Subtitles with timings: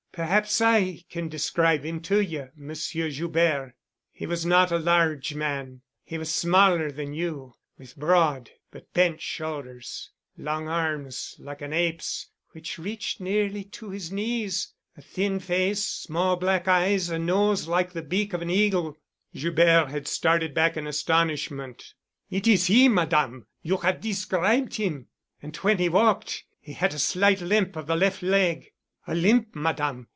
[0.13, 3.75] Perhaps I can describe him to you, Monsieur Joubert.
[4.11, 9.21] He was not a large man, he was smaller than you, with broad but bent
[9.21, 15.81] shoulders, long arms like an ape's, which reached nearly to his knees, a thin face,
[15.85, 18.97] small black eyes, a nose like the beak of an eagle——"
[19.33, 21.93] Joubert had started back in astonishment.
[22.29, 23.47] "It is he, Madame!
[23.61, 25.07] You have described him——"
[25.41, 28.73] "And when he walked he had a slight limp of the left leg——"
[29.07, 30.07] "A limp, Madame.